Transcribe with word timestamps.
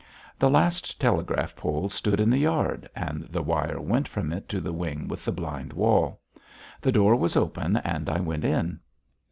The 0.39 0.49
last 0.49 0.99
telegraph 0.99 1.55
pole 1.55 1.87
stood 1.87 2.19
in 2.19 2.31
the 2.31 2.39
yard, 2.39 2.89
and 2.95 3.21
the 3.29 3.43
wire 3.43 3.79
went 3.79 4.07
from 4.07 4.33
it 4.33 4.49
to 4.49 4.59
the 4.59 4.73
wing 4.73 5.07
with 5.07 5.23
the 5.25 5.31
blind 5.31 5.73
wall. 5.73 6.19
The 6.81 6.91
door 6.91 7.15
was 7.15 7.37
open 7.37 7.77
and 7.77 8.09
I 8.09 8.19
went 8.19 8.43
in. 8.43 8.79